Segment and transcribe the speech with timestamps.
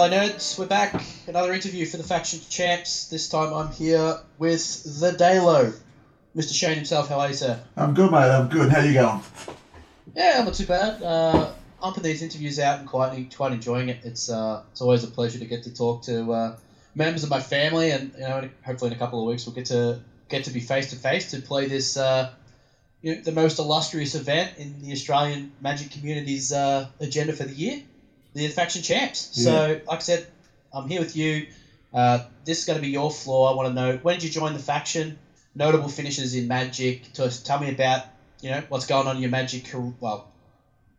[0.00, 0.56] Hello, nerds.
[0.56, 1.02] We're back.
[1.26, 3.08] Another interview for the Faction Champs.
[3.08, 5.76] This time I'm here with the Dalo.
[6.36, 6.54] Mr.
[6.54, 7.60] Shane himself, how are you, sir?
[7.76, 8.30] I'm good, mate.
[8.30, 8.70] I'm good.
[8.70, 9.20] How you going?
[10.14, 11.02] Yeah, I'm not too bad.
[11.02, 11.50] Uh,
[11.80, 13.98] pumping these interviews out and quite quite enjoying it.
[14.04, 16.56] It's uh, it's always a pleasure to get to talk to uh,
[16.94, 19.66] members of my family, and you know, hopefully in a couple of weeks we'll get
[19.66, 22.30] to get to be face to face to play this uh,
[23.02, 27.54] you know, the most illustrious event in the Australian Magic community's uh, agenda for the
[27.54, 27.82] year,
[28.38, 29.18] the Faction Champs.
[29.42, 30.26] So, like I said,
[30.72, 31.46] I'm here with you.
[31.92, 33.50] Uh, this is going to be your floor.
[33.50, 35.18] I want to know when did you join the faction?
[35.54, 37.12] Notable finishes in Magic.
[37.14, 38.04] To tell me about
[38.40, 39.70] you know what's going on in your Magic.
[40.00, 40.28] Well,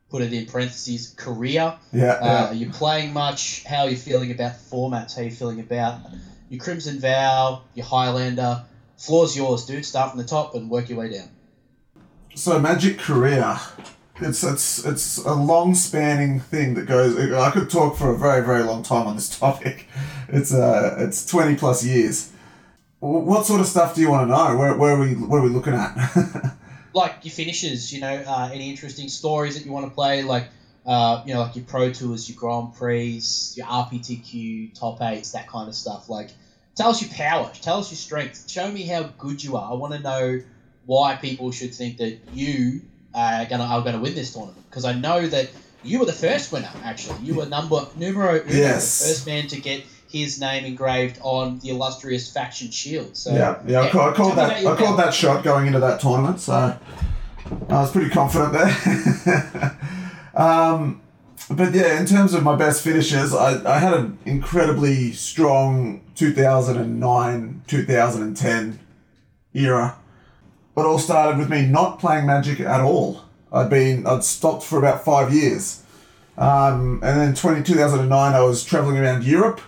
[0.10, 1.14] put it in parentheses.
[1.16, 1.76] Career.
[1.94, 3.64] Yeah, Uh, are you playing much?
[3.64, 5.16] How are you feeling about the formats?
[5.16, 6.00] How are you feeling about
[6.50, 8.64] your Crimson Vow, your Highlander?
[8.98, 9.86] Floor's yours, dude.
[9.86, 11.30] Start from the top and work your way down.
[12.36, 13.58] So Magic career,
[14.22, 17.18] it's it's it's a long spanning thing that goes.
[17.18, 19.88] I could talk for a very very long time on this topic.
[20.28, 22.32] It's uh it's twenty plus years.
[23.00, 24.58] What sort of stuff do you want to know?
[24.58, 26.56] Where where are we where are we looking at?
[26.94, 30.50] like your finishes, you know, uh, any interesting stories that you want to play, like
[30.86, 33.22] uh, you know, like your Pro Tours, your Grand Prix,
[33.56, 36.10] your RPTQ top eights, that kind of stuff.
[36.10, 36.32] Like,
[36.76, 39.72] tell us your power, tell us your strength, show me how good you are.
[39.72, 40.42] I want to know
[40.86, 42.82] why people should think that you
[43.14, 45.50] are gonna are gonna win this tournament because I know that
[45.84, 46.70] you were the first winner.
[46.84, 49.00] Actually, you were number numero uno, Yes.
[49.00, 53.16] the first man to get his name engraved on the illustrious faction shield.
[53.16, 53.82] So yeah, yeah.
[53.82, 56.40] I, call, I called that I called that shot going into that tournament.
[56.40, 56.78] So I
[57.70, 59.78] was pretty confident there.
[60.36, 61.02] um,
[61.50, 67.64] but yeah, in terms of my best finishes, I, I had an incredibly strong 2009
[67.68, 68.80] 2010
[69.54, 69.99] era.
[70.78, 73.22] It all started with me not playing Magic at all.
[73.52, 75.84] I'd been I'd stopped for about five years,
[76.38, 79.60] um, and then 20, 2009 I was traveling around Europe,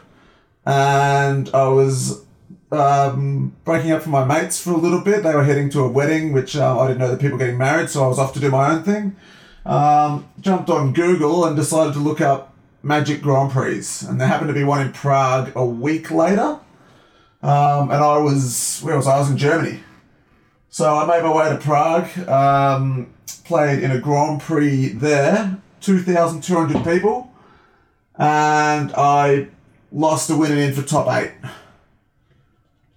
[0.65, 2.23] and I was
[2.71, 5.23] um, breaking up from my mates for a little bit.
[5.23, 7.57] They were heading to a wedding, which uh, I didn't know that people were getting
[7.57, 9.15] married, so I was off to do my own thing.
[9.65, 12.53] Um, jumped on Google and decided to look up
[12.83, 16.59] Magic Grand Prix, and there happened to be one in Prague a week later.
[17.43, 19.15] Um, and I was where was I?
[19.15, 19.83] I was in Germany.
[20.73, 26.81] So I made my way to Prague, um, played in a Grand Prix there, 2,200
[26.85, 27.29] people,
[28.17, 29.49] and I
[29.91, 31.33] lost a winning in for top eight.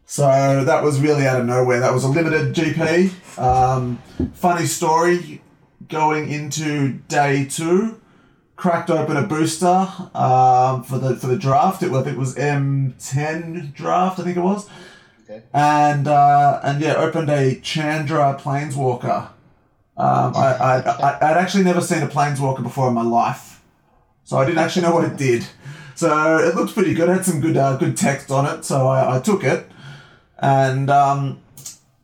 [0.07, 1.81] So that was really out of nowhere.
[1.81, 3.39] That was a limited GP.
[3.41, 3.99] Um,
[4.35, 5.43] funny story
[5.89, 8.01] going into day two,
[8.55, 11.83] cracked open a booster um, for the for the draft.
[11.83, 14.71] It, was- I think it was M10 draft, I think it was
[15.25, 15.43] Okay.
[15.55, 19.29] and uh, and yeah, opened a Chandra Planeswalker.
[19.97, 23.63] Um, I, I, I I'd actually never seen a Planeswalker before in my life,
[24.25, 25.47] so I didn't actually know what it did.
[25.95, 27.09] So it looked pretty good.
[27.09, 29.67] It had some good uh, good text on it, so I, I took it
[30.39, 31.41] and um,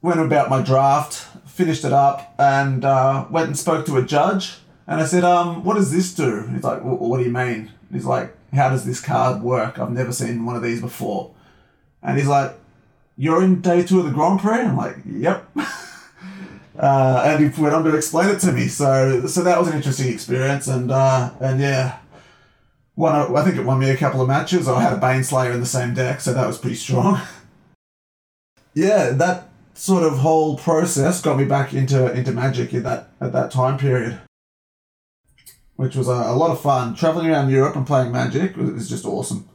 [0.00, 4.56] went about my draft, finished it up, and uh, went and spoke to a judge.
[4.86, 8.06] And I said, um, "What does this do?" He's like, "What do you mean?" He's
[8.06, 9.78] like, "How does this card work?
[9.78, 11.34] I've never seen one of these before."
[12.02, 12.56] And he's like,
[13.20, 14.60] you're in day two of the Grand Prix?
[14.60, 15.46] I'm like, yep.
[16.78, 18.66] uh, and he went on to explain it to me.
[18.66, 20.68] So so that was an interesting experience.
[20.68, 21.98] And uh, and yeah,
[22.96, 24.66] won a, I think it won me a couple of matches.
[24.66, 27.20] I had a Baneslayer in the same deck, so that was pretty strong.
[28.74, 33.34] yeah, that sort of whole process got me back into into Magic in that at
[33.34, 34.18] that time period.
[35.76, 36.94] Which was a, a lot of fun.
[36.94, 39.46] Traveling around Europe and playing Magic was, was just awesome.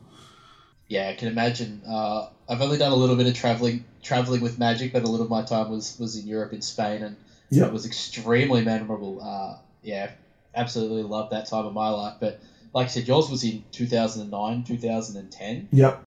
[0.88, 1.82] Yeah, I can imagine.
[1.88, 5.22] Uh, I've only done a little bit of traveling traveling with Magic, but a lot
[5.22, 7.16] of my time was was in Europe, in Spain, and
[7.50, 7.68] Yep.
[7.68, 9.22] it was extremely memorable.
[9.22, 10.12] Uh, yeah,
[10.56, 12.16] absolutely loved that time of my life.
[12.20, 12.40] But
[12.74, 15.68] like I said, yours was in two thousand and nine, two thousand and ten.
[15.72, 16.04] Yep.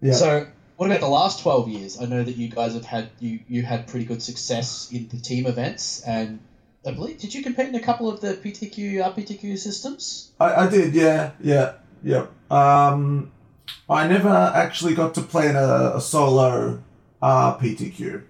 [0.00, 0.12] Yeah.
[0.12, 0.46] So,
[0.76, 2.00] what about the last twelve years?
[2.00, 5.18] I know that you guys have had you you had pretty good success in the
[5.18, 6.40] team events, and
[6.86, 10.32] I believe did you compete in a couple of the PTQ RPTQ systems?
[10.38, 12.26] I, I did, yeah, yeah, yeah.
[12.50, 13.32] Um,
[13.88, 16.82] I never actually got to play in a, a solo
[17.20, 18.22] uh, PTQ.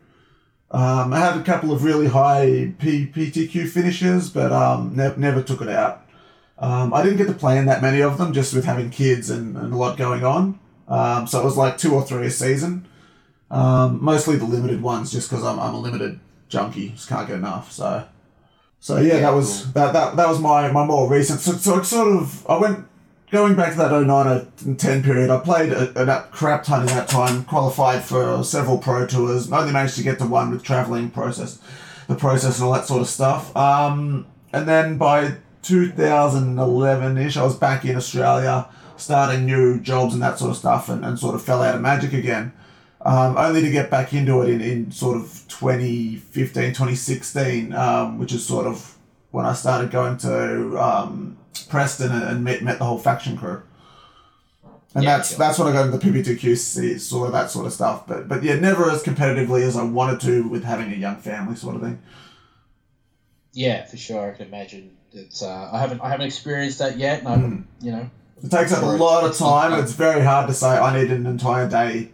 [0.71, 5.43] Um, I had a couple of really high P, PTQ finishes, but um, ne- never
[5.43, 6.05] took it out.
[6.59, 9.31] Um, I didn't get to play in that many of them, just with having kids
[9.31, 10.59] and, and a lot going on.
[10.89, 12.87] Um, so it was like two or three a season.
[13.51, 16.19] Um, mostly the limited ones, just because I'm, I'm a limited
[16.49, 17.71] junkie, just can't get enough.
[17.71, 18.07] So,
[18.81, 21.41] so yeah, Yeah, that was that, that that was my, my more recent.
[21.41, 22.87] So, so it sort of I went
[23.31, 25.31] going back to that 09 and 10 period.
[25.31, 27.45] I played a, a crap ton in that time.
[27.45, 29.51] Qualified for several pro tours.
[29.51, 31.59] Only managed to get to one with traveling process,
[32.07, 33.55] the process and all that sort of stuff.
[33.57, 40.23] Um, and then by 2011 ish, I was back in Australia starting new jobs and
[40.23, 42.53] that sort of stuff, and, and sort of fell out of Magic again.
[43.01, 48.33] Um, only to get back into it in, in sort of 2015, 2016, um, which
[48.33, 48.94] is sort of
[49.35, 51.37] when I started going to um,
[51.69, 53.63] Preston and, and met, met the whole faction crew.
[54.95, 55.39] And Yeah, that's sure.
[55.39, 58.07] that's when I got into PPTQ, sort of that sort of stuff.
[58.07, 61.57] But but yeah, never as competitively as I wanted to with having a young family,
[61.57, 61.99] sort of thing.
[63.53, 64.31] Yeah, for sure.
[64.31, 64.97] I can imagine.
[65.13, 67.63] It's uh, I haven't I haven't experienced that yet, and I Hmm.
[67.81, 68.11] you know
[68.43, 69.73] It takes up a lot of time.
[69.83, 72.11] It's very hard to say I need an entire day,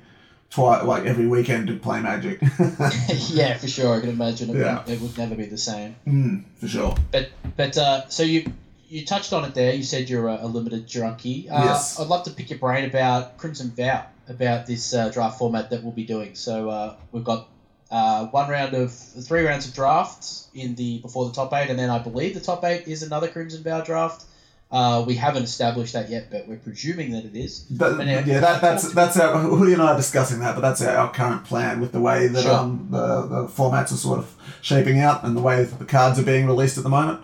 [0.51, 2.41] twi- like every weekend to play Magic.
[3.31, 3.97] yeah, for sure.
[3.97, 4.85] I can imagine it, Yeah.
[4.85, 5.97] would, it would never be the same.
[6.07, 6.95] mm, for sure.
[7.13, 8.53] But but uh, so you
[8.89, 9.73] you touched on it there.
[9.73, 11.49] You said you're a, a limited junkie.
[11.49, 11.99] Uh, Yes.
[12.01, 15.83] I'd love to pick your brain about Crimson Vow about this uh, draft format that
[15.83, 16.35] we'll be doing.
[16.35, 17.49] So uh, we've got
[17.91, 21.79] uh, one round of three rounds of drafts in the before the top eight, and
[21.79, 24.25] then I believe the top eight is another Crimson Vow draft.
[24.73, 27.61] Uh, we haven't established that yet, but we're presuming that it is.
[27.71, 29.37] But, But yeah, yeah, that, that's that's our.
[29.41, 32.29] Hoodie and I are discussing that, but that's our, our current plan with the way
[32.29, 32.55] that Sure.
[32.55, 34.33] um the, the formats are sort of
[34.63, 37.21] shaping out and the way that the cards are being released at the moment.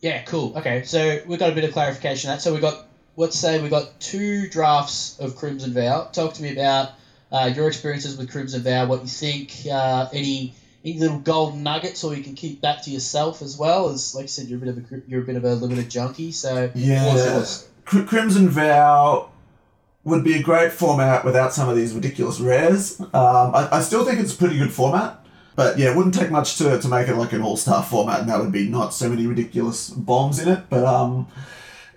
[0.00, 0.56] Yeah, cool.
[0.56, 2.40] Okay, so we've got a bit of clarification on that.
[2.42, 2.86] So we've got,
[3.16, 6.04] let's say we've got two drafts of Crimson Vow.
[6.12, 6.90] Talk to me about
[7.32, 12.04] uh, your experiences with Crimson Vow, what you think, uh, any any little golden nuggets,
[12.04, 13.88] or you can keep that to yourself as well.
[13.88, 15.88] As like I said, you're a bit of a you're a bit of a limited
[15.90, 17.06] junkie, so Yeah.
[17.12, 17.68] what's yours?
[17.84, 19.30] Cr- Crimson Vow
[20.04, 23.00] would be a great format without some of these ridiculous rares.
[23.00, 25.24] Um, I, I still think it's a pretty good format,
[25.56, 28.20] but yeah, it wouldn't take much to, to make it like an all star format,
[28.20, 30.60] and that would be not so many ridiculous bombs in it.
[30.70, 31.26] But um,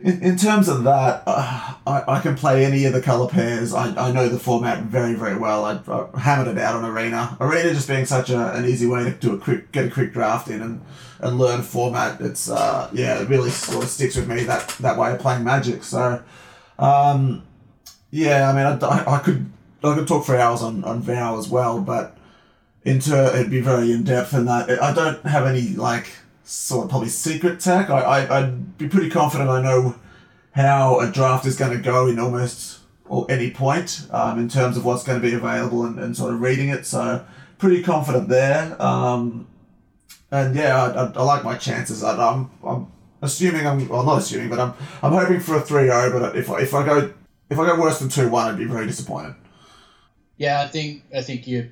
[0.04, 3.74] in, in terms of that, uh, I, I can play any of the color pairs.
[3.74, 5.66] I, I know the format very, very well.
[5.66, 7.38] I, I hammered it out on Arena.
[7.40, 10.14] Arena just being such a, an easy way to do a quick, get a quick
[10.14, 10.82] draft in and,
[11.20, 12.20] and learn format.
[12.20, 15.44] It's, uh, yeah, it really sort of sticks with me that, that way of playing
[15.44, 15.84] Magic.
[15.84, 16.24] So,
[16.80, 17.44] um,
[18.10, 19.52] yeah, I mean, I, I, could
[19.84, 22.18] I could talk for hours on, on Vow as well, but
[22.84, 24.82] into it'd be very in depth in that.
[24.82, 26.08] I don't have any like
[26.44, 27.90] sort of probably secret tech.
[27.90, 29.96] I, I I'd be pretty confident I know
[30.54, 34.78] how a draft is going to go in almost or any point um, in terms
[34.78, 36.86] of what's going to be available and, and sort of reading it.
[36.86, 37.26] So
[37.58, 38.82] pretty confident there.
[38.82, 39.48] Um,
[40.32, 42.04] and yeah, I, I, I like my chances.
[42.04, 42.92] I, I'm I'm
[43.22, 44.74] assuming I'm well not assuming, but I'm
[45.04, 47.14] I'm hoping for a 3-0, But if I, if I go
[47.50, 49.36] if I go worse than two one, I'd be very disappointed.
[50.38, 51.70] Yeah, I think I think you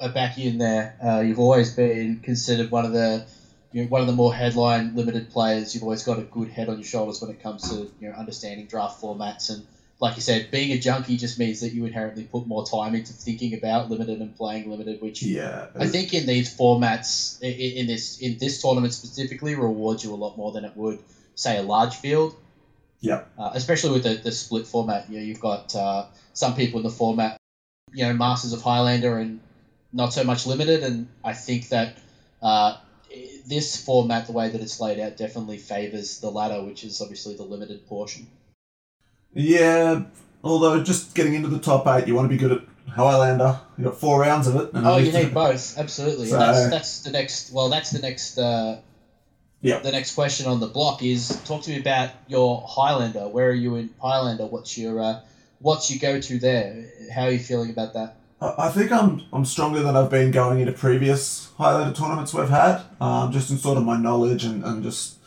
[0.00, 0.96] are back in there.
[1.04, 3.26] Uh, you've always been considered one of the
[3.78, 5.72] you know, one of the more headline limited players.
[5.72, 8.14] You've always got a good head on your shoulders when it comes to you know
[8.14, 9.64] understanding draft formats and
[10.00, 13.12] like you said, being a junkie just means that you inherently put more time into
[13.12, 18.20] thinking about limited and playing limited, which Yeah, I think in these formats, in this
[18.20, 21.00] in this tournament specifically, rewards you a lot more than it would
[21.34, 22.36] say a large field.
[23.00, 23.30] Yep.
[23.38, 26.84] Uh, especially with the, the split format, you know, you've got uh, some people in
[26.84, 27.36] the format,
[27.92, 29.40] you know, Masters of Highlander and
[29.92, 31.98] not so much limited, and I think that
[32.42, 32.76] uh,
[33.46, 37.34] this format, the way that it's laid out, definitely favors the latter, which is obviously
[37.36, 38.26] the limited portion.
[39.34, 40.04] Yeah,
[40.42, 42.62] although just getting into the top eight, you want to be good at
[42.94, 43.60] Highlander.
[43.76, 44.72] You got four rounds of it.
[44.72, 46.26] And Oh, you need both, absolutely.
[46.28, 47.52] So- that's, that's the next.
[47.52, 48.38] Well, that's the next.
[48.38, 48.80] Uh,
[49.60, 49.80] Yeah.
[49.80, 53.28] The next question on the block is: talk to me about your Highlander.
[53.28, 54.46] Where are you in Highlander?
[54.46, 55.20] What's your uh,
[55.60, 56.84] What's your go to there?
[57.12, 58.14] How are you feeling about that?
[58.40, 62.82] I think I'm I'm stronger than I've been going into previous Highlander tournaments we've had.
[63.00, 65.18] Um, just in sort of my knowledge and, and just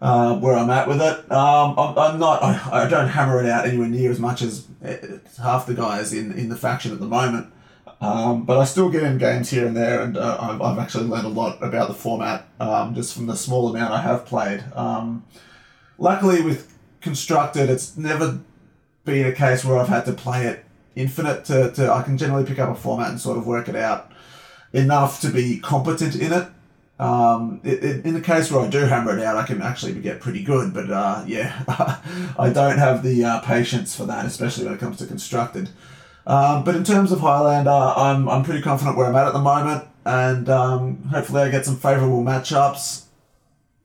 [0.00, 1.32] uh, where I'm at with it.
[1.32, 2.42] Um, I'm, I'm not.
[2.42, 4.98] I, I don't hammer it out anywhere near as much as eh,
[5.42, 7.52] half the guys in, in the faction at the moment.
[8.00, 11.06] Um, but I still get in games here and there, and uh, I've, I've actually
[11.06, 14.62] learned a lot about the format um, just from the small amount I have played.
[14.76, 15.24] Um,
[15.98, 18.38] luckily, with constructed, it's never
[19.04, 20.64] been a case where I've had to play it
[20.96, 23.76] infinite to, to I can generally pick up a format and sort of work it
[23.76, 24.12] out
[24.72, 26.48] enough to be competent in it.
[26.98, 29.94] Um, it, it, in the case where I do hammer it out, I can actually
[29.94, 31.62] get pretty good, but uh, yeah,
[32.38, 35.70] I don't have the uh, patience for that, especially when it comes to constructed.
[36.26, 39.38] Um, but in terms of Highlander, I'm, I'm pretty confident where I'm at at the
[39.38, 43.04] moment, and um, hopefully I get some favourable matchups.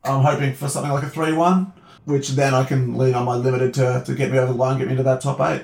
[0.03, 1.71] I'm hoping for something like a 3 1,
[2.05, 4.79] which then I can lean on my limited to, to get me over the line,
[4.79, 5.63] get me into that top 8.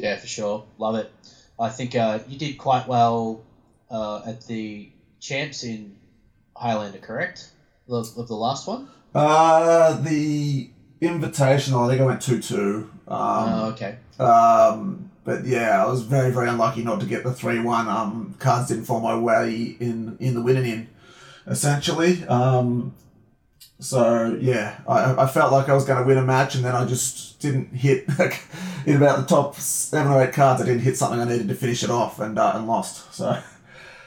[0.00, 0.64] Yeah, for sure.
[0.78, 1.12] Love it.
[1.58, 3.42] I think uh, you did quite well
[3.90, 4.90] uh, at the
[5.20, 5.96] champs in
[6.56, 7.50] Highlander, correct?
[7.88, 8.88] Of, of the last one.
[9.14, 10.70] Uh, the
[11.02, 12.90] Invitational, I think I went 2 2.
[13.08, 13.96] Um, oh, okay.
[14.18, 17.88] Um, but yeah, I was very, very unlucky not to get the three one.
[17.88, 20.88] Um, cards didn't fall my way in in the winning in,
[21.46, 22.24] essentially.
[22.26, 22.94] Um,
[23.78, 26.74] So yeah, I, I felt like I was going to win a match, and then
[26.76, 28.42] I just didn't hit like,
[28.86, 30.62] in about the top seven or eight cards.
[30.62, 33.14] I didn't hit something I needed to finish it off, and uh, and lost.
[33.14, 33.40] So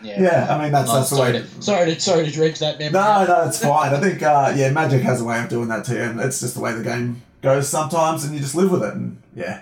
[0.01, 1.39] Yeah, yeah, I mean that's that's the sorry, way.
[1.41, 2.93] to, sorry to sorry to dredge that memory.
[2.93, 3.93] No, no, it's fine.
[3.93, 6.55] I think uh, yeah, Magic has a way of doing that too, and it's just
[6.55, 8.93] the way the game goes sometimes, and you just live with it.
[8.93, 9.61] And yeah,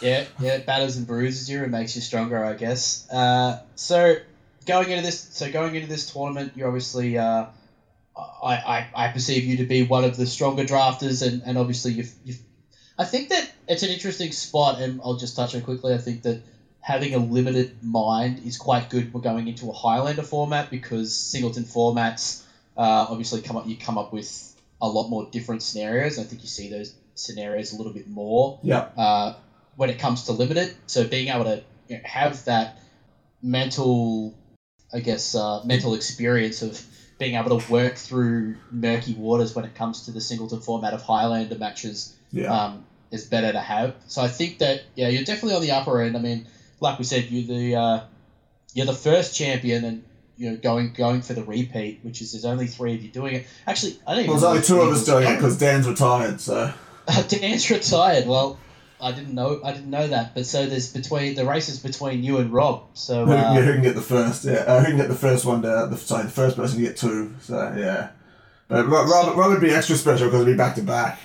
[0.00, 3.06] Yeah, yeah, it batters and bruises you and makes you stronger, I guess.
[3.10, 4.16] Uh, so
[4.66, 7.46] going into this, so going into this tournament, you're obviously, uh,
[8.16, 11.92] I, I, I perceive you to be one of the stronger drafters, and, and obviously
[11.92, 12.38] you've, you've,
[12.98, 15.94] I think that it's an interesting spot, and I'll just touch on quickly.
[15.94, 16.40] I think that
[16.80, 21.64] having a limited mind is quite good for going into a Highlander format because singleton
[21.64, 22.42] formats,
[22.76, 26.18] uh, obviously come up, you come up with a lot more different scenarios.
[26.18, 29.34] I think you see those scenarios a little bit more yeah, uh,
[29.76, 30.74] when it comes to limited.
[30.86, 32.78] So being able to you know, have that
[33.42, 34.34] mental,
[34.92, 36.84] I guess, uh, mental experience of
[37.18, 41.00] being able to work through murky waters when it comes to the singleton format of
[41.00, 43.94] Highlander matches yeah, um, is better to have.
[44.06, 46.16] So I think that yeah, you're definitely on the upper end.
[46.16, 46.46] I mean,
[46.80, 48.00] like we said, you're the uh,
[48.74, 50.04] you're the first champion and.
[50.36, 53.36] You know, going going for the repeat, which is there's only three of you doing
[53.36, 53.46] it.
[53.68, 56.40] Actually, I don't well, there's only two of us doing it because Dan's retired.
[56.40, 56.72] So
[57.28, 58.26] Dan's retired.
[58.26, 58.58] Well,
[59.00, 59.60] I didn't know.
[59.62, 60.34] I didn't know that.
[60.34, 62.84] But so there's between the races between you and Rob.
[62.94, 64.44] So who, yeah, uh, who can get the first?
[64.44, 65.62] Yeah, uh, who can get the first one?
[65.62, 67.34] To, the, sorry, the first person to get two.
[67.40, 68.10] So yeah,
[68.68, 71.20] but Rob, Rob, Rob would be extra special because it'd be back to back.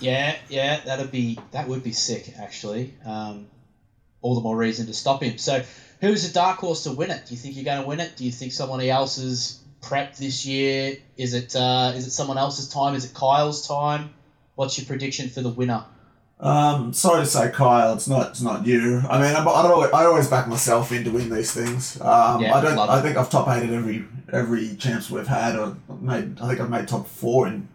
[0.00, 2.94] Yeah, yeah, that'd be that would be sick actually.
[3.04, 3.46] Um,
[4.22, 5.38] all the more reason to stop him.
[5.38, 5.62] So
[6.00, 7.26] who's a dark horse to win it?
[7.26, 8.16] Do you think you're going to win it?
[8.16, 10.96] Do you think someone else is prepped this year?
[11.16, 12.94] Is it uh, is it someone else's time?
[12.94, 14.10] Is it Kyle's time?
[14.54, 15.84] What's your prediction for the winner?
[16.38, 19.00] Um, sorry to say, Kyle, it's not it's not you.
[19.08, 21.98] I mean, I'm, I don't always, I always back myself in to win these things.
[22.00, 22.78] Um, Yeah, I don't.
[22.78, 26.38] I think I've top eighted every every champs we've had, or made.
[26.40, 27.68] I think I've made top four in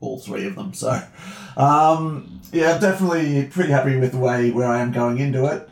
[0.00, 0.74] all three of them.
[0.74, 1.00] So,
[1.58, 5.68] um, yeah, definitely pretty happy with the way where I am going into it.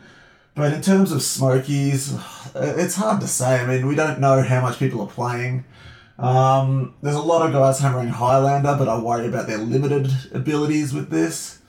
[0.54, 2.14] But in terms of Smokies,
[2.54, 3.60] it's hard to say.
[3.60, 5.64] I mean, we don't know how much people are playing.
[6.18, 10.92] Um, there's a lot of guys hammering Highlander, but I worry about their limited abilities
[10.92, 11.60] with this.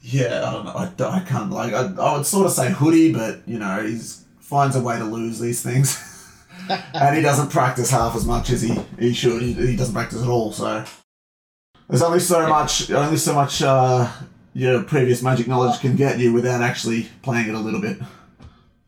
[0.00, 1.06] Yeah, I don't know.
[1.06, 1.74] I, I can't like.
[1.74, 5.04] I, I would sort of say hoodie, but you know, he's finds a way to
[5.04, 6.02] lose these things,
[6.94, 9.42] and he doesn't practice half as much as he, he should.
[9.42, 10.52] He, he doesn't practice at all.
[10.52, 10.84] So
[11.88, 14.10] there's only so much, only so much uh,
[14.54, 17.98] your previous magic knowledge can get you without actually playing it a little bit.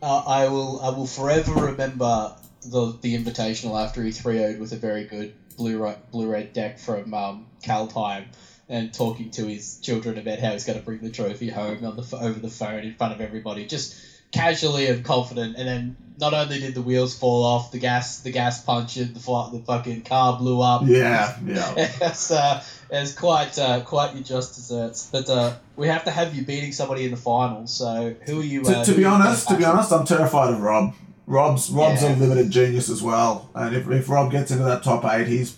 [0.02, 0.80] Uh, I will.
[0.80, 5.34] I will forever remember the the invitational after he 3 0'd with a very good
[5.56, 8.26] blue red, blue red deck from um, Kaldheim
[8.68, 11.96] and talking to his children about how he's going to bring the trophy home on
[11.96, 13.94] the over the phone in front of everybody, just
[14.32, 15.56] casually and confident.
[15.56, 19.20] And then not only did the wheels fall off, the gas the gas punctured, the
[19.52, 20.82] the fucking car blew up.
[20.84, 21.74] Yeah, yeah.
[21.76, 25.08] it's, uh, it's quite uh, quite your just desserts.
[25.10, 27.72] But uh, we have to have you beating somebody in the finals.
[27.74, 28.62] So who are you?
[28.64, 30.94] to, uh, to be honest, to be honest, I'm terrified of Rob.
[31.26, 32.14] Rob's Rob's Yeah.
[32.14, 35.56] a limited genius as well, and if, if Rob gets into that top eight, he's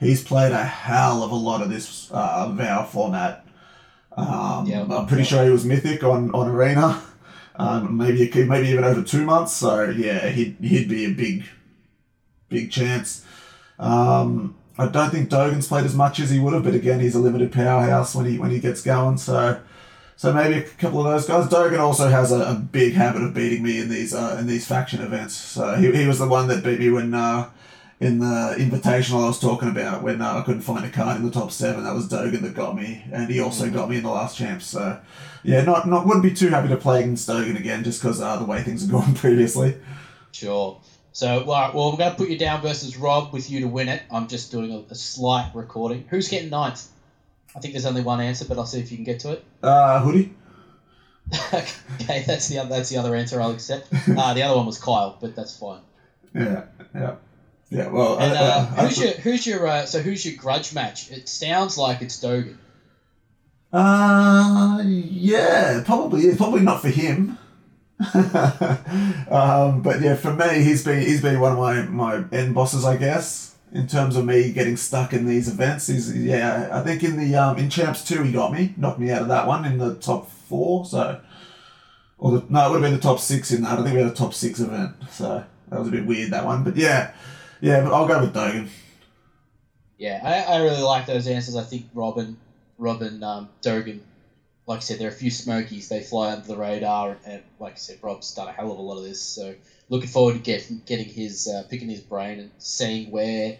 [0.00, 3.46] he's played a hell of a lot of this uh, Vow format.
[4.16, 4.82] Um, Yeah.
[4.90, 7.00] I'm pretty sure he was mythic on, on Arena,
[7.56, 9.52] um, maybe maybe even over two months.
[9.52, 11.44] So yeah, he'd he'd be a big
[12.48, 13.24] big chance.
[13.78, 17.14] Um, I don't think Dogan's played as much as he would have, but again, he's
[17.14, 19.18] a limited powerhouse when he when he gets going.
[19.18, 19.60] So.
[20.16, 21.48] So maybe a couple of those guys.
[21.48, 24.64] Dogan also has a, a big habit of beating me in these uh, in these
[24.64, 25.34] faction events.
[25.34, 27.50] So he, he was the one that beat me when uh,
[28.04, 31.24] in the invitational I was talking about when uh, I couldn't find a card in
[31.24, 31.84] the top seven.
[31.84, 34.66] That was Dogan that got me, and he also got me in the last champs.
[34.66, 35.00] So
[35.42, 38.36] yeah, not not wouldn't be too happy to play against Dogan again just because uh,
[38.36, 39.76] the way things have gone previously.
[40.32, 40.80] Sure.
[41.12, 43.88] So, right, well, I'm going to put you down versus Rob with you to win
[43.88, 44.02] it.
[44.10, 46.04] I'm just doing a, a slight recording.
[46.10, 46.88] Who's getting ninth?
[47.54, 49.44] I think there's only one answer, but I'll see if you can get to it.
[49.62, 50.34] Uh, hoodie.
[51.54, 53.86] okay, that's the other, that's the other answer I'll accept.
[54.08, 55.80] Uh, the other one was Kyle, but that's fine.
[56.34, 57.14] Yeah, yeah,
[57.70, 57.88] yeah.
[57.88, 61.10] Well, And uh, who's your who's your uh, so who's your grudge match?
[61.10, 62.58] It sounds like it's Dogan.
[63.72, 66.34] Uh, yeah, probably.
[66.36, 67.38] Probably not for him.
[68.14, 72.84] um, but yeah, for me, he's been he's been one of my my end bosses,
[72.84, 75.88] I guess, in terms of me getting stuck in these events.
[75.88, 79.10] He's yeah, I think in the um in champs two he got me, knocked me
[79.10, 80.84] out of that one in the top four.
[80.86, 81.20] So,
[82.18, 83.78] or the, no, it would have been the top six in that.
[83.78, 84.94] I think we had a top six event.
[85.10, 86.62] So that was a bit weird that one.
[86.62, 87.12] But yeah,
[87.64, 88.68] yeah, but I'll go with Dogan.
[89.96, 91.56] Yeah, I, I really like those answers.
[91.56, 92.36] I think Robin,
[92.76, 94.02] Robin, um, Dogan,
[94.66, 95.88] like I said, there are a few smokies.
[95.88, 98.78] They fly under the radar, and, and like I said, Rob's done a hell of
[98.78, 99.20] a lot of this.
[99.22, 99.54] So
[99.88, 103.56] looking forward to get, getting his uh, picking his brain and seeing where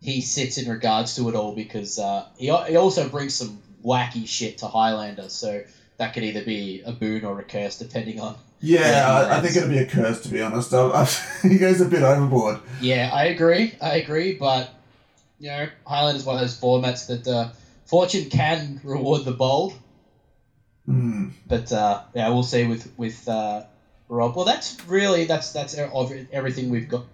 [0.00, 4.26] he sits in regards to it all because uh, he, he also brings some wacky
[4.26, 5.64] shit to Highlander, so
[5.96, 8.36] that could either be a boon or a curse depending on.
[8.62, 10.72] Yeah, I, I think it'd be a curse to be honest.
[10.72, 11.04] I, I,
[11.48, 12.60] he goes a bit overboard.
[12.80, 13.74] Yeah, I agree.
[13.80, 14.72] I agree, but
[15.40, 17.50] you know, Highlander is one of those formats that uh,
[17.86, 19.74] fortune can reward the bold.
[20.88, 21.32] Mm.
[21.46, 23.64] But uh, yeah, we'll see with with uh,
[24.08, 24.36] Rob.
[24.36, 27.04] Well, that's really that's that's everything we've got.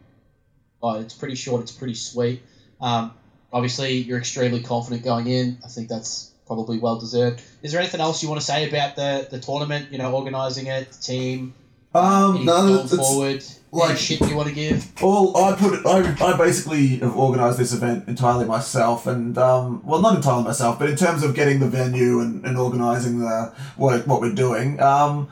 [0.83, 1.63] Oh, it's pretty short.
[1.63, 2.43] It's pretty sweet.
[2.81, 3.13] Um,
[3.53, 5.59] obviously, you're extremely confident going in.
[5.65, 7.41] I think that's probably well deserved.
[7.63, 9.93] Is there anything else you want to say about the the tournament?
[9.93, 11.55] You know, organising it, the team,
[11.95, 14.85] Um, any no, it's, forward, like- shit you want to give.
[15.01, 15.87] Well, I put it.
[15.87, 20.79] I, I basically have organised this event entirely myself, and um, well, not entirely myself,
[20.81, 24.81] but in terms of getting the venue and, and organising the what what we're doing.
[24.81, 25.29] Um,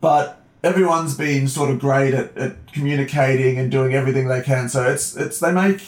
[0.00, 4.68] but everyone's been sort of great at, at communicating and doing everything they can.
[4.68, 5.80] So it's it's they make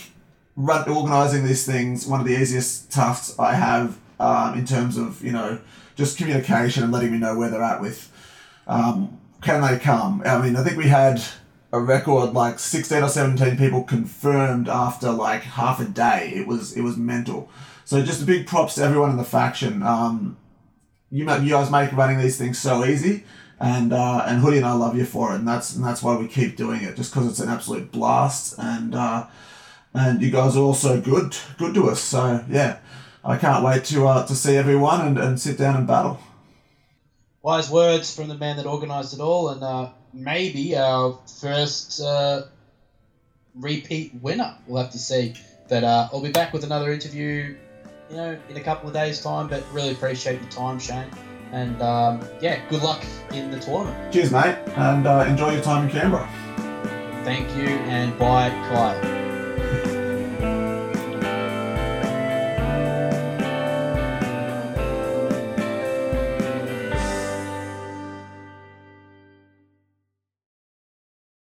[0.57, 5.23] run organising these things one of the easiest tasks I have um, in terms of
[5.23, 5.61] you know
[5.97, 8.13] just communication and letting me know where they're at with
[8.67, 10.23] um, can they come.
[10.25, 11.23] I mean, I think we had
[11.73, 16.33] a record like 16 or 17 people confirmed after like half a day.
[16.35, 17.51] It was it was mental.
[17.85, 19.83] So just a big props to everyone in the faction.
[19.83, 20.37] Um,
[21.11, 23.25] you you guys make running these things so easy,
[23.59, 26.17] and uh, and Hoodie and I love you for it, and that's and that's why
[26.17, 29.27] we keep doing it, just because it's an absolute blast, and uh,
[29.95, 32.01] and you guys are also good good to us.
[32.01, 32.79] So yeah,
[33.25, 36.21] I can't wait to uh, to see everyone and, and sit down and battle.
[37.43, 42.43] Wise words from the man that organised it all, and uh, maybe our first uh,
[43.55, 44.57] repeat winner.
[44.67, 45.35] We'll have to see.
[45.69, 47.57] But uh, I'll be back with another interview,
[48.11, 49.49] you know, in a couple of days' time.
[49.49, 51.11] But really appreciate your time, Shane.
[51.53, 54.13] And um, yeah, good luck in the tournament.
[54.13, 56.29] Cheers, mate, and uh, enjoy your time in Canberra.
[57.25, 59.18] Thank you, and bye, Kyle.